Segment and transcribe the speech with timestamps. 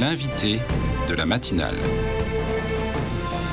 [0.00, 0.60] L'invité
[1.08, 1.74] de la matinale.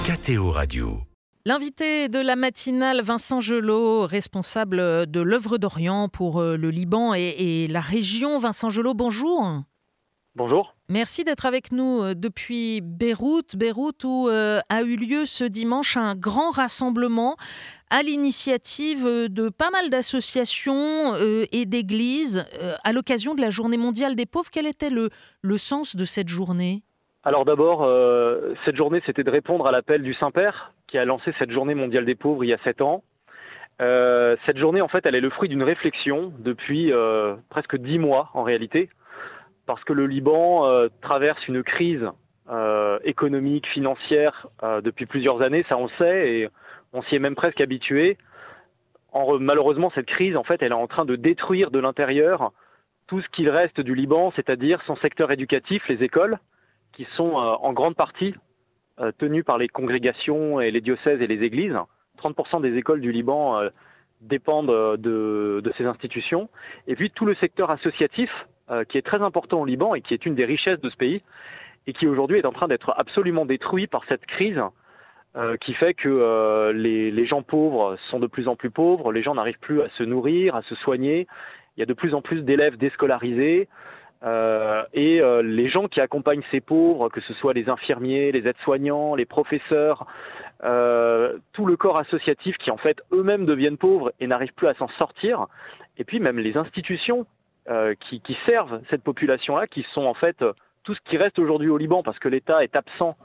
[0.05, 0.99] KTO Radio.
[1.43, 7.68] L'invité de la matinale, Vincent Gelot, responsable de l'œuvre d'Orient pour euh, le Liban et,
[7.68, 8.38] la région.
[8.38, 9.63] Vincent Gelot, bonjour.
[10.36, 10.75] Bonjour.
[10.89, 13.55] Merci d'être avec nous euh, depuis Beyrouth.
[13.55, 17.38] Beyrouth où euh, a eu lieu ce dimanche un grand rassemblement
[17.89, 21.15] à l'initiative de pas mal d'associations
[21.51, 22.45] et d'églises
[22.83, 24.50] à l'occasion de la journée mondiale des pauvres.
[24.51, 25.11] Quel était le,
[25.41, 26.82] le sens de cette journée?
[27.24, 27.88] Alors d'abord,
[28.65, 32.05] cette journée, c'était de répondre à l'appel du Saint-Père qui a lancé cette journée mondiale
[32.05, 33.03] des pauvres il y a sept ans.
[33.81, 37.99] Euh, cette journée, en fait, elle est le fruit d'une réflexion depuis euh, presque dix
[37.99, 38.89] mois en réalité,
[39.66, 42.11] parce que le Liban euh, traverse une crise
[43.03, 44.45] économique, financière
[44.83, 46.50] depuis plusieurs années, ça on sait, et
[46.94, 48.19] on s'y est même presque habitué.
[49.39, 52.52] malheureusement, cette crise, en fait, elle est en train de détruire de l'intérieur
[53.08, 56.38] tout ce qu'il reste du Liban, c'est-à-dire son secteur éducatif, les écoles,
[56.91, 58.36] qui sont en grande partie
[59.02, 61.77] euh, tenues par les congrégations et les diocèses et les églises.
[62.17, 63.69] 30% des écoles du Liban euh,
[64.21, 66.49] dépendent euh, de, ces institutions.
[66.88, 68.47] Et puis tout le secteur associatif,
[68.88, 71.21] qui est très important au Liban et qui est une des richesses de ce pays,
[71.88, 74.61] et qui aujourd'hui est en train d'être absolument détruit par cette crise
[75.59, 79.59] qui fait que les, gens pauvres sont de plus en plus pauvres, les gens n'arrivent
[79.59, 81.27] plus à se nourrir, à se soigner,
[81.77, 83.67] il y a de plus en plus d'élèves déscolarisés,
[84.23, 88.47] euh, et euh, les gens qui accompagnent ces pauvres, que ce soit les infirmiers, les
[88.47, 90.08] aides-soignants, les professeurs,
[90.63, 94.73] euh, tout le corps associatif qui en fait eux-mêmes deviennent pauvres et n'arrivent plus à
[94.73, 95.47] s'en sortir,
[95.97, 97.27] et puis même les institutions
[97.99, 100.45] qui, servent cette population-là, qui sont en fait
[100.83, 103.17] tout ce qui reste aujourd'hui au Liban parce que l'État est absent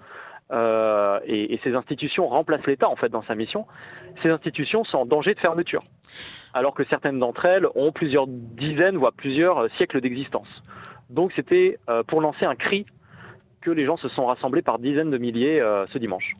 [0.52, 3.66] et, et, ces institutions remplacent l'État en fait dans sa mission,
[4.22, 5.84] ces institutions sont en danger de fermeture
[6.54, 10.62] alors que certaines d'entre elles ont plusieurs dizaines, voire plusieurs siècles d'existence.
[11.08, 12.86] Donc c'était euh, pour lancer un cri
[13.60, 16.36] que les gens se sont rassemblés par dizaines de milliers euh, ce dimanche.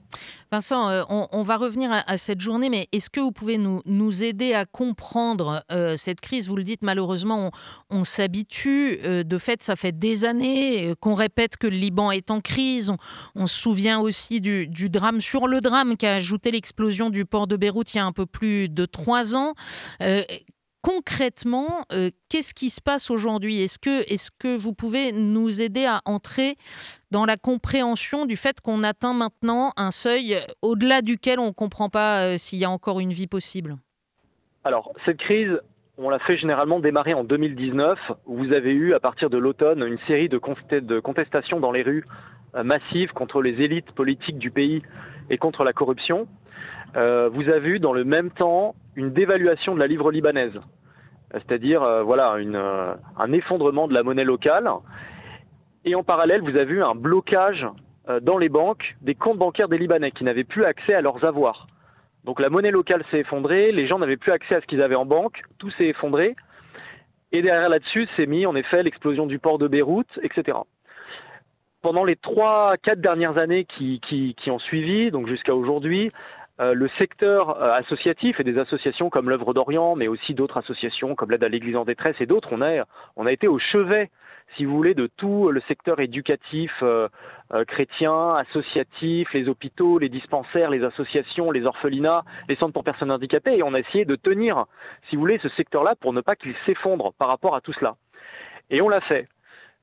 [0.51, 4.53] Vincent, euh, on, va revenir à, cette journée, mais est-ce que vous pouvez nous, aider
[4.53, 5.63] à comprendre
[5.97, 6.49] cette crise?
[6.49, 7.53] Vous le dites, malheureusement,
[7.91, 8.99] on, s'habitue.
[9.25, 12.93] de fait, ça fait des années qu'on répète que le Liban est en crise.
[13.37, 17.47] On, se souvient aussi du, du, drame sur le drame qu'a ajouté l'explosion du port
[17.47, 19.55] de Beyrouth il y a un peu plus de trois ans
[20.83, 23.63] concrètement, euh, qu'est-ce qui se passe aujourd'hui?
[23.63, 26.57] Est-ce que, vous pouvez nous aider à entrer
[27.11, 31.89] dans la compréhension du fait qu'on atteint maintenant un seuil au-delà duquel on ne comprend
[31.89, 33.77] pas euh, s'il y a encore une vie possible?
[34.65, 35.61] Alors, cette crise,
[35.99, 39.85] on l'a fait généralement démarrer en 2019, où vous avez eu, à partir de l'automne,
[39.87, 42.05] une série de, contestations dans les rues
[42.55, 44.83] euh, massives contre les élites politiques du pays
[45.29, 46.27] et contre la corruption.
[46.95, 50.61] Vous avez eu dans le même temps une dévaluation de la livre libanaise,
[51.33, 54.69] c'est-à-dire euh, voilà euh, un effondrement de la monnaie locale.
[55.85, 57.67] Et en parallèle, vous avez eu un blocage
[58.09, 61.25] euh, dans les banques des comptes bancaires des Libanais qui n'avaient plus accès à leurs
[61.25, 61.67] avoirs.
[62.25, 64.95] Donc la monnaie locale s'est effondrée, les gens n'avaient plus accès à ce qu'ils avaient
[64.95, 66.37] en banque, tout s'est effondré.
[67.33, 70.59] Et derrière là-dessus, s'est mis en effet l'explosion du port de Beyrouth, etc.
[71.81, 76.40] Pendant les trois, quatre dernières années qui, qui ont suivi, donc jusqu'à aujourd'hui, euh,
[76.75, 81.31] le secteur euh, associatif et des associations comme l'œuvre d'Orient, mais aussi d'autres associations comme
[81.31, 82.85] l'aide à l'Église en détresse et d'autres, on a,
[83.17, 84.11] on a été au chevet,
[84.57, 87.09] si vous voulez, de tout le secteur éducatif euh,
[87.67, 93.57] chrétien, associatif, les hôpitaux, les dispensaires, les associations, les orphelinats, les centres pour personnes handicapées,
[93.57, 94.67] et on a essayé de tenir,
[95.09, 97.97] si vous voulez, ce secteur-là pour ne pas qu'il s'effondre par rapport à tout cela.
[98.69, 99.29] Et on l'a fait.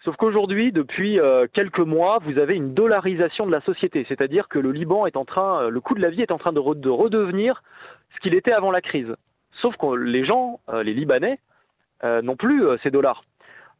[0.03, 4.59] Sauf qu'aujourd'hui, depuis euh, quelques mois, vous avez une dollarisation de la société, c'est-à-dire que
[4.59, 6.59] le Liban est en train, euh, le coût de la vie est en train de,
[6.59, 7.63] redevenir
[8.13, 9.15] ce qu'il était avant la crise.
[9.51, 11.39] Sauf que les gens, euh, les Libanais,
[12.03, 13.23] n'ont plus ces dollars.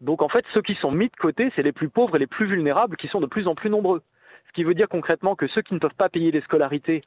[0.01, 2.25] Donc en fait, ceux qui sont mis de côté, c'est les plus pauvres et les
[2.25, 4.01] plus vulnérables qui sont de plus en plus nombreux.
[4.47, 7.03] Ce qui veut dire concrètement que ceux qui ne peuvent pas payer les scolarités,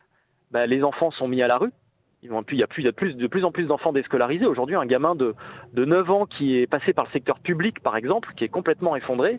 [0.53, 1.73] bah, les enfants sont mis à la rue,
[2.23, 4.47] il y a, plus, de plus en plus d'enfants déscolarisés.
[4.47, 5.35] Aujourd'hui, un gamin de,
[5.75, 9.39] 9 ans qui est passé par le secteur public, par exemple, qui est complètement effondré,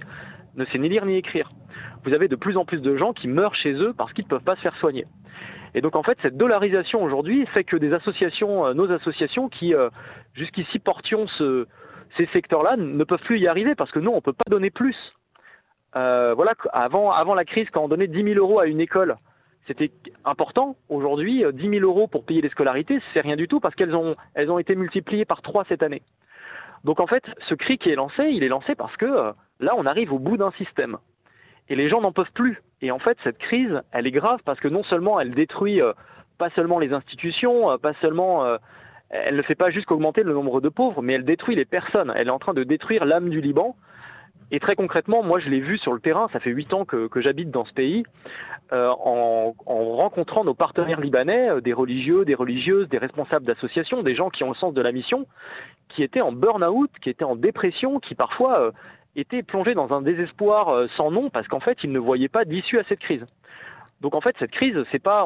[0.56, 1.52] ne sait ni lire ni écrire.
[2.04, 4.30] Vous avez de plus en plus de gens qui meurent chez eux parce qu'ils ne
[4.30, 5.06] peuvent pas se faire soigner.
[5.74, 9.90] Et donc en fait, cette dollarisation aujourd'hui fait que euh, nos associations qui euh,
[10.34, 14.34] jusqu'ici portions ces secteurs-là, ne peuvent plus y arriver parce que nous, on ne peut
[14.34, 15.14] pas donner plus.
[15.96, 19.16] Euh, voilà, avant, avant la crise, quand on donnait 10 000 euros à une école,
[19.68, 19.92] c'était
[20.26, 20.76] important.
[20.90, 23.96] Aujourd'hui, 10 euh, 000 euros pour payer les scolarités, c'est rien du tout parce qu'elles
[23.96, 24.16] ont,
[24.60, 26.02] été multipliées par 3 cette année.
[26.84, 29.74] Donc en fait, ce cri qui est lancé, il est lancé parce que euh, là,
[29.78, 30.98] on arrive au bout d'un système.
[31.70, 32.62] Et les gens n'en peuvent plus.
[32.82, 35.94] Et en fait, cette crise, elle est grave parce que non seulement elle détruit euh,
[36.38, 38.44] pas seulement les institutions, pas seulement...
[39.12, 42.12] elle ne fait pas juste qu'augmenter le nombre de pauvres, mais elle détruit les personnes.
[42.16, 43.76] Elle est en train de détruire l'âme du Liban.
[44.54, 47.10] Et très concrètement, moi je l'ai vu sur le terrain, ça fait huit ans que,
[47.16, 48.04] j'habite dans ce pays,
[48.74, 54.14] euh, en, rencontrant nos partenaires libanais, euh, des religieux, des religieuses, des responsables d'associations, des
[54.14, 55.26] gens qui ont le sens de la mission,
[55.88, 58.72] qui étaient en burn-out, qui étaient en dépression, qui parfois euh,
[59.16, 62.78] étaient plongés dans un désespoir sans nom parce qu'en fait ils ne voyaient pas d'issue
[62.78, 63.26] à cette crise.
[64.02, 65.26] Donc en fait cette crise, c'est pas,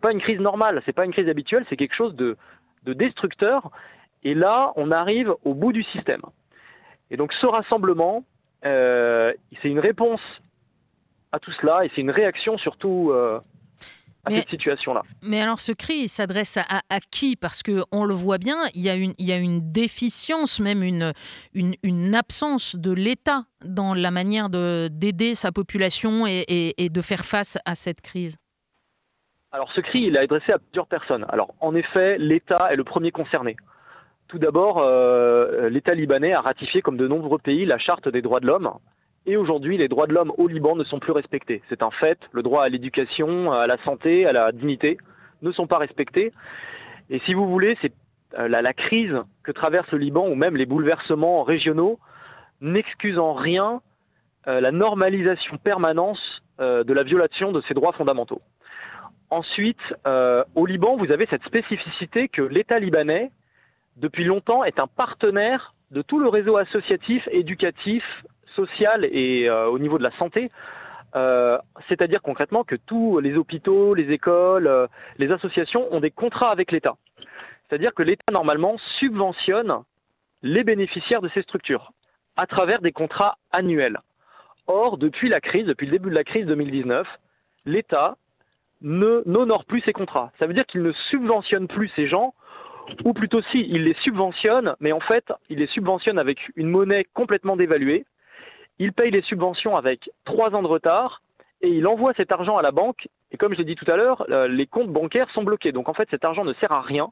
[0.00, 2.36] pas une crise normale, c'est pas une crise habituelle, c'est quelque chose de
[2.84, 3.70] destructeur.
[4.24, 6.22] Et là, on arrive au bout du système.
[7.10, 8.24] Et donc ce rassemblement,
[8.64, 10.42] euh, c'est une réponse
[11.32, 13.40] à tout cela et c'est une réaction surtout euh,
[14.24, 15.02] à cette situation-là.
[15.22, 17.34] Mais alors ce cri, il s'adresse à, qui?
[17.36, 20.82] Parce qu'on le voit bien, il y a une, il y a une déficience, même
[20.82, 21.12] une,
[21.54, 27.74] une, absence de l'État dans la manière d'aider sa population et, de faire face à
[27.74, 28.36] cette crise.
[29.50, 31.26] Alors ce cri, il est adressé à plusieurs personnes.
[31.28, 33.56] Alors en effet, l'État est le premier concerné.
[34.32, 38.40] Tout d'abord, euh, l'État libanais a ratifié, comme de nombreux pays, la charte des droits
[38.40, 38.72] de l'homme.
[39.26, 41.60] Et aujourd'hui, les droits de l'homme au Liban ne sont plus respectés.
[41.68, 42.30] C'est un fait.
[42.32, 44.96] Le droit à l'éducation, à la santé, à la dignité
[45.42, 46.32] ne sont pas respectés.
[47.10, 47.92] Et si vous voulez, c'est
[48.38, 51.98] euh, la, crise que traverse le Liban, ou même les bouleversements régionaux,
[52.62, 53.82] n'excusent en rien
[54.46, 58.40] euh, la normalisation permanente de la violation de ces droits fondamentaux.
[59.30, 59.94] Ensuite,
[60.54, 63.32] au Liban, vous avez cette spécificité que l'État libanais
[63.96, 69.78] depuis longtemps, est un partenaire de tout le réseau associatif, éducatif, social et euh, au
[69.78, 70.50] niveau de la santé.
[71.14, 71.58] Euh,
[71.88, 74.86] c'est-à-dire concrètement que tous les hôpitaux, les écoles, euh,
[75.18, 76.96] les associations ont des contrats avec l'État.
[77.68, 79.82] C'est-à-dire que l'État normalement subventionne
[80.42, 81.92] les bénéficiaires de ces structures
[82.36, 83.98] à travers des contrats annuels.
[84.66, 87.18] Or, depuis la crise, depuis le début de la crise 2019,
[87.66, 88.16] l'État
[88.80, 90.32] n'honore plus ces contrats.
[90.38, 92.34] Ça veut dire qu'il ne subventionne plus ces gens
[93.04, 97.04] ou plutôt si, il les subventionne, mais en fait, il les subventionne avec une monnaie
[97.14, 98.04] complètement dévaluée.
[98.78, 101.22] Il paye les subventions avec trois ans de retard
[101.60, 103.08] et il envoie cet argent à la banque.
[103.30, 105.72] Et comme je l'ai dit tout à l'heure, euh, les comptes bancaires sont bloqués.
[105.72, 107.10] Donc en fait, cet argent ne sert à rien.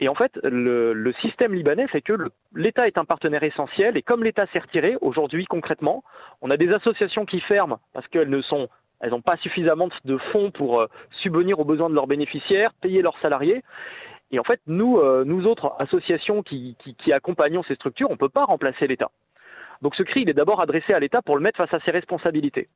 [0.00, 2.14] Et en fait, le, système libanais fait que
[2.54, 3.96] l'État est un partenaire essentiel.
[3.96, 6.02] Et comme l'État s'est retiré, aujourd'hui concrètement,
[6.40, 8.68] on a des associations qui ferment parce qu'elles ne sont
[9.00, 13.02] elles n'ont pas suffisamment de fonds pour euh, subvenir aux besoins de leurs bénéficiaires, payer
[13.02, 13.62] leurs salariés.
[14.30, 16.76] Et en fait, nous, euh, nous autres associations qui,
[17.12, 19.10] accompagnons ces structures, on ne peut pas remplacer l'État.
[19.82, 21.90] Donc ce cri, il est d'abord adressé à l'État pour le mettre face à ses
[21.90, 22.68] responsabilités.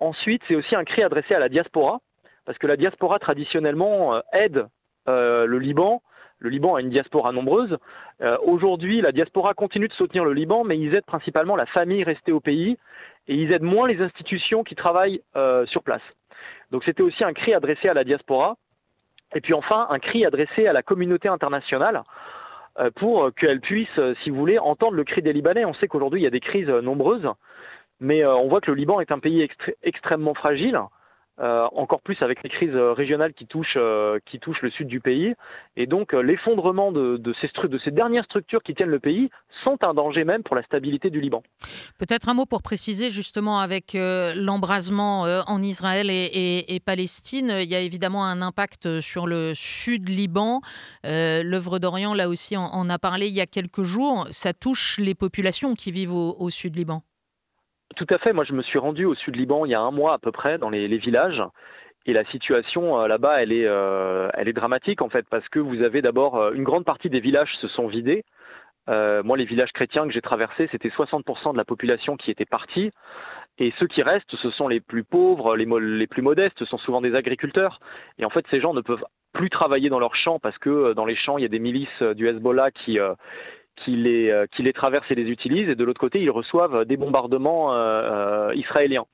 [0.00, 2.00] Ensuite, c'est aussi un cri adressé à la diaspora,
[2.44, 4.66] parce que la diaspora traditionnellement euh, aide
[5.08, 6.02] euh, le Liban.
[6.38, 7.76] Le Liban a une diaspora nombreuse.
[8.42, 12.32] Aujourd'hui, la diaspora continue de soutenir le Liban, mais ils aident principalement la famille restée
[12.32, 12.78] au pays
[13.28, 15.20] et ils aident moins les institutions qui travaillent
[15.66, 16.00] sur place.
[16.70, 18.56] Donc c'était aussi un cri adressé à la diaspora.
[19.34, 22.02] Et puis enfin, un cri adressé à la communauté internationale
[22.78, 25.64] euh, pour qu'elle puisse, euh, si vous voulez, entendre le cri des Libanais.
[25.64, 27.28] On sait qu'aujourd'hui, il y a des crises nombreuses,
[28.00, 29.48] mais euh, on voit que le Liban est un pays
[29.82, 30.78] extrêmement fragile.
[31.40, 34.88] Euh, encore plus avec les crises euh, régionales qui touchent, euh, qui touchent le sud
[34.88, 35.34] du pays.
[35.74, 39.94] Et donc l'effondrement de, ces de, ces dernières structures qui tiennent le pays sont un
[39.94, 41.42] danger même pour la stabilité du Liban.
[41.98, 47.80] Peut-être un mot pour préciser justement avec l'embrasement en Israël et, Palestine, il y a
[47.80, 50.60] évidemment un impact sur le sud Liban.
[51.04, 54.26] L'œuvre d'Orient, là aussi, en, a parlé il y a quelques jours.
[54.30, 57.02] Ça touche les populations qui vivent au sud Liban.
[57.96, 58.32] Tout à fait.
[58.32, 60.30] Moi, je me suis rendu au sud Liban il y a un mois à peu
[60.30, 61.42] près, dans les, villages.
[62.06, 65.58] Et la situation euh, là-bas, elle, est, euh, elle est dramatique en fait, parce que
[65.58, 68.24] vous avez d'abord euh, une grande partie des villages se sont vidés.
[68.88, 72.90] moi, les villages chrétiens que j'ai traversés, c'était 60% de la population qui était partie.
[73.58, 76.78] Et ceux qui restent, ce sont les plus pauvres, les, les plus modestes, ce sont
[76.78, 77.80] souvent des agriculteurs.
[78.18, 81.04] Et en fait, ces gens ne peuvent plus travailler dans leurs champs parce que dans
[81.04, 82.98] les champs, il y a des milices du Hezbollah qui,
[83.80, 86.84] qui les, euh, qui les traversent et les utilisent, et de l'autre côté, ils reçoivent
[86.84, 89.06] des bombardements euh, euh, israéliens.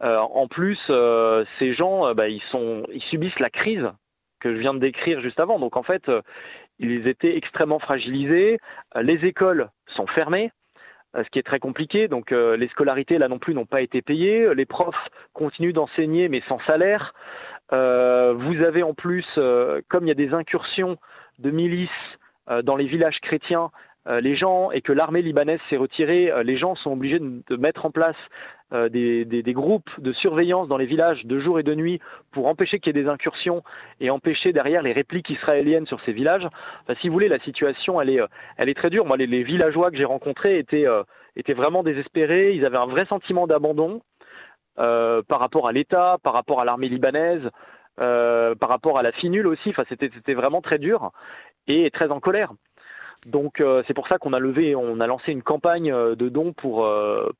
[0.00, 0.90] en plus,
[1.58, 2.42] ces gens, bah, ils,
[3.00, 3.90] subissent la crise
[4.40, 5.58] que je viens de décrire juste avant.
[5.58, 6.10] Donc en fait,
[6.78, 8.58] ils étaient extrêmement fragilisés.
[9.00, 10.50] Les écoles sont fermées,
[11.14, 12.08] ce qui est très compliqué.
[12.08, 14.52] Donc les scolarités là non plus n'ont pas été payées.
[14.56, 17.14] Les profs continuent d'enseigner mais sans salaire.
[17.70, 19.38] vous avez en plus,
[19.88, 20.96] comme il y a des incursions
[21.38, 22.18] de milices
[22.64, 23.70] dans les villages chrétiens,
[24.08, 27.86] les gens et que l'armée libanaise s'est retirée, euh, les gens sont obligés de, mettre
[27.86, 28.16] en place
[28.72, 32.00] euh, des, groupes de surveillance dans les villages de jour et de nuit
[32.32, 33.62] pour empêcher qu'il y ait des incursions
[34.00, 36.48] et empêcher derrière les répliques israéliennes sur ces villages.
[37.00, 39.06] si vous voulez, la situation, elle est, très dure.
[39.06, 42.54] Moi, les, villageois que j'ai rencontrés étaient, vraiment désespérés.
[42.54, 44.02] Ils avaient un vrai sentiment d'abandon
[44.76, 47.50] par rapport à l'État, par rapport à l'armée libanaise.
[47.96, 51.12] par rapport à la finule aussi, c'était vraiment très dur
[51.66, 52.52] et très en colère.
[53.26, 56.88] Donc c'est pour ça qu'on a levé, on a lancé une campagne de dons pour,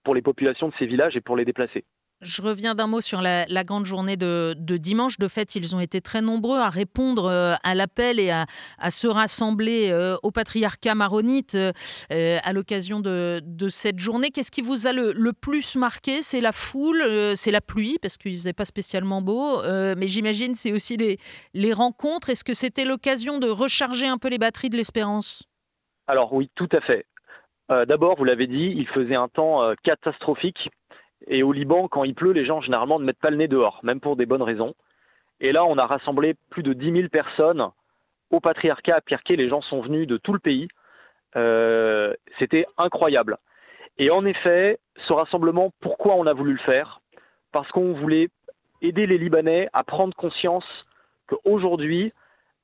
[0.02, 1.84] pour les populations de ces villages et pour les déplacer.
[2.22, 5.18] Je reviens d'un mot sur la, grande journée de, dimanche.
[5.18, 8.46] De fait, ils ont été très nombreux à répondre euh, à l'appel et à,
[8.90, 11.72] se rassembler euh, au patriarcat maronite euh,
[12.10, 14.30] à l'occasion de, cette journée.
[14.30, 16.22] Qu'est-ce qui vous a le, plus marqué?
[16.22, 17.02] C'est la foule,
[17.36, 19.60] c'est la pluie, parce qu'il ne faisait pas spécialement beau,
[19.96, 20.96] mais j'imagine c'est aussi
[21.54, 22.30] les rencontres.
[22.30, 25.42] Est-ce que c'était l'occasion de recharger un peu les batteries de l'espérance?
[26.12, 27.06] Alors oui, tout à fait.
[27.70, 30.70] D'abord, vous l'avez dit, il faisait un temps catastrophique
[31.26, 33.80] et au Liban, quand il pleut, les gens généralement ne mettent pas le nez dehors,
[33.82, 34.74] même pour des bonnes raisons.
[35.40, 37.66] Et là, on a rassemblé plus de 10 000 personnes
[38.28, 39.36] au patriarcat à Pirkei.
[39.36, 40.68] Les gens sont venus de tout le pays.
[41.36, 43.38] Euh, c'était incroyable.
[43.96, 47.00] Et en effet, ce rassemblement, pourquoi on a voulu le faire?
[47.52, 48.28] Parce qu'on voulait
[48.82, 50.84] aider les Libanais à prendre conscience
[51.26, 52.12] qu'aujourd'hui,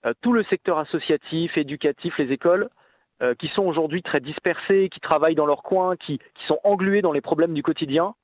[0.05, 2.69] euh, tout le secteur associatif, éducatif, les écoles,
[3.21, 7.11] euh, qui sont aujourd'hui très dispersés, qui travaillent dans leur coin, qui, sont englués dans
[7.11, 8.15] les problèmes du quotidien,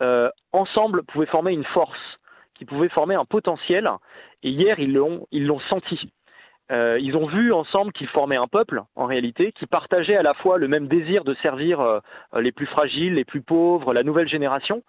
[0.00, 2.20] euh, ensemble pouvaient former une force,
[2.54, 3.90] qui pouvait former un potentiel.
[4.44, 6.12] Et hier, ils l'ont, senti.
[6.70, 10.34] Euh, ils ont vu ensemble qu'ils formaient un peuple, en réalité, qui partageait à la
[10.34, 12.00] fois le même désir de servir
[12.36, 14.84] les plus fragiles, les plus pauvres, la nouvelle génération,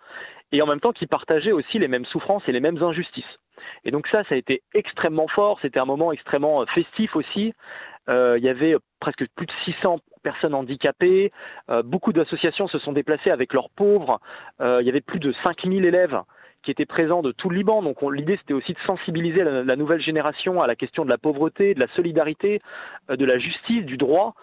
[0.52, 3.40] et en même temps qui partageait aussi les mêmes souffrances et les mêmes injustices.
[3.84, 7.56] Et donc ça, ça a été extrêmement fort, c'était un moment extrêmement festif aussi.
[8.08, 11.32] il y avait presque plus de 600 personnes handicapées.
[11.70, 14.20] Euh, beaucoup d'associations se sont déplacées avec leurs pauvres.
[14.62, 16.22] Euh, il y avait plus de 5000 élèves
[16.62, 17.82] qui étaient présents de tout le Liban.
[17.82, 21.74] Donc l'idée c'était aussi de sensibiliser la, nouvelle génération à la question de la pauvreté,
[21.74, 22.62] de la solidarité,
[23.10, 24.36] euh, de la justice, du droit.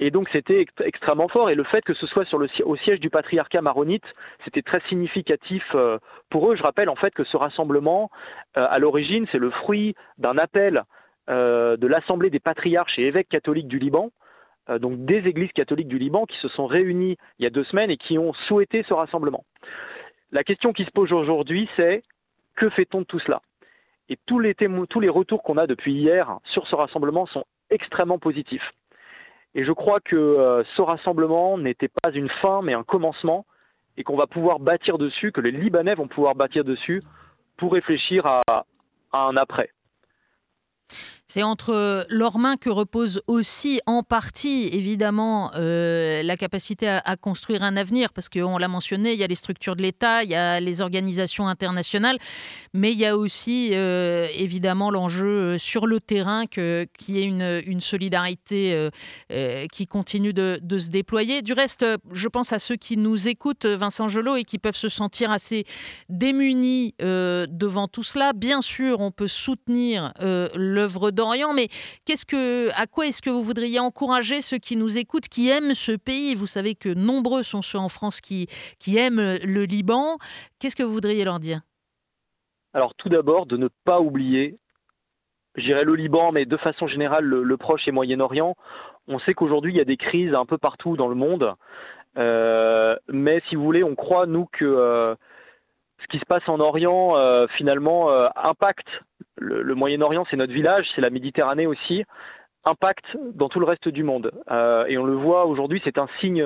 [0.00, 1.50] Et donc c'était extrêmement fort.
[1.50, 2.24] Et le fait que ce soit
[2.64, 4.14] au siège du patriarcat maronite,
[4.44, 5.74] c'était très significatif
[6.28, 6.54] pour eux.
[6.54, 8.08] Je rappelle en fait que ce rassemblement,
[8.54, 10.84] à l'origine, c'est le fruit d'un appel
[11.28, 14.10] de l'Assemblée des patriarches et évêques catholiques du Liban,
[14.70, 17.64] euh, donc des églises catholiques du Liban qui se sont réunies il y a deux
[17.64, 19.44] semaines et qui ont souhaité ce rassemblement.
[20.30, 22.02] La question qui se pose aujourd'hui, c'est
[22.54, 23.40] que fait-on de tout cela?
[24.10, 28.18] Et tous les, tous les retours qu'on a depuis hier sur ce rassemblement sont extrêmement
[28.18, 28.72] positifs.
[29.54, 33.46] Et je crois que euh, ce rassemblement n'était pas une fin, mais un commencement,
[33.96, 37.02] et qu'on va pouvoir bâtir dessus, que les Libanais vont pouvoir bâtir dessus
[37.56, 38.64] pour réfléchir à
[39.12, 39.70] un après.
[41.30, 47.62] C'est entre leurs mains que repose aussi en partie, évidemment, euh, la capacité à, construire
[47.62, 50.34] un avenir, parce qu'on l'a mentionné, il y a les structures de l'État, il y
[50.34, 52.16] a les organisations internationales,
[52.72, 57.24] mais il y a aussi, euh, évidemment, l'enjeu euh, sur le terrain qu'il y ait
[57.24, 58.88] une, solidarité
[59.70, 61.42] qui continue de, se déployer.
[61.42, 64.88] Du reste, je pense à ceux qui nous écoutent, Vincent Gelot, et qui peuvent se
[64.88, 65.64] sentir assez
[66.08, 68.32] démunis devant tout cela.
[68.32, 71.68] Bien sûr, on peut soutenir l'œuvre d'Orient, mais
[72.04, 75.74] qu'est-ce que, à quoi est-ce que vous voudriez encourager ceux qui nous écoutent, qui aiment
[75.74, 76.36] ce pays?
[76.36, 78.48] Vous savez que nombreux sont ceux en France qui,
[78.86, 80.18] aiment le Liban.
[80.58, 81.60] Qu'est-ce que vous voudriez leur dire?
[82.72, 84.58] Alors tout d'abord, de ne pas oublier,
[85.56, 88.54] j'irai le Liban, mais de façon générale le, Proche et Moyen-Orient.
[89.08, 91.54] On sait qu'aujourd'hui, il y a des crises un peu partout dans le monde.
[92.16, 95.16] Euh, mais si vous voulez, on croit, nous, que euh,
[95.98, 99.02] ce qui se passe en Orient, euh, finalement, impacte
[99.40, 102.04] le, Moyen-Orient, c'est notre village, c'est la Méditerranée aussi,
[102.64, 104.32] impacte dans tout le reste du monde.
[104.50, 106.44] Euh, et on le voit aujourd'hui, c'est un signe.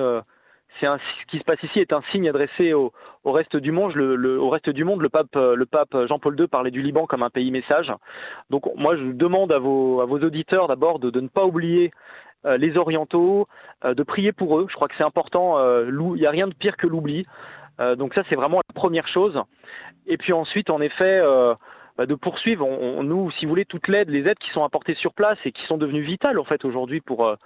[0.81, 2.93] ce qui se passe ici est un signe adressé au,
[3.25, 3.95] reste du monde.
[3.95, 7.31] Le, au reste du monde, le pape, le Jean-Paul II parlait du Liban comme un
[7.31, 7.93] pays message.
[8.51, 11.91] Donc moi, je demande à vos, auditeurs d'abord de, ne pas oublier
[12.45, 13.47] euh, les orientaux,
[13.85, 14.67] euh, de prier pour eux.
[14.69, 15.59] Je crois que c'est important.
[15.87, 17.27] Il n'y a rien de pire que l'oubli.
[17.97, 19.43] Donc ça, c'est vraiment la première chose.
[20.07, 21.21] Et puis ensuite, en effet,
[21.99, 22.67] bah, de poursuivre,
[23.03, 25.65] nous, si vous voulez, toutes l'aide, les aides qui sont apportées sur place et qui
[25.65, 27.37] sont devenues vitales en fait aujourd'hui pour euh,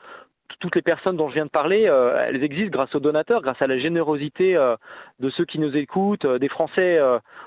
[0.60, 3.60] toutes les personnes dont je viens de parler, euh, elles existent grâce aux donateurs, grâce
[3.60, 4.76] à la générosité euh,
[5.18, 7.00] de ceux qui nous écoutent, des Français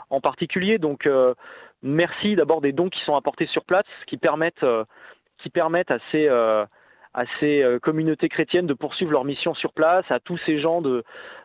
[0.10, 0.78] en particulier.
[0.78, 1.10] Donc
[1.82, 4.66] merci d'abord des dons qui sont apportés sur place, qui permettent,
[5.38, 6.28] qui permettent à ces
[7.14, 11.04] à ces communautés chrétiennes de poursuivre leur mission sur place, à tous ces gens de,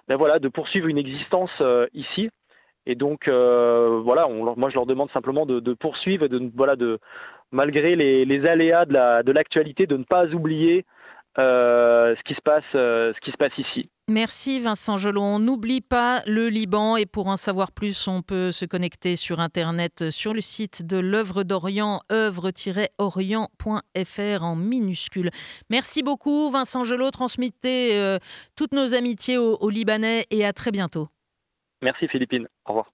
[0.09, 2.31] ben voilà, de poursuivre une existence ici.
[2.87, 6.99] Et donc, euh, voilà, moi je leur demande simplement de, poursuivre, de, voilà, de,
[7.51, 10.85] malgré les, aléas de l'actualité, de ne pas oublier
[11.39, 12.23] euh, euh, ce
[13.21, 13.91] qui se passe ici.
[14.09, 15.39] Merci Vincent Gelon.
[15.39, 20.11] N'oublie pas le Liban et pour en savoir plus, on peut se connecter sur Internet
[20.11, 25.31] sur le site de l'œuvre d'Orient, œuvre-orient.fr en minuscule.
[25.71, 27.13] Merci beaucoup Vincent Gelot.
[27.13, 28.19] Transmettez
[28.57, 31.09] toutes nos amitiés aux Libanais et à très bientôt.
[31.83, 32.47] Merci Philippine.
[32.67, 32.94] Au revoir.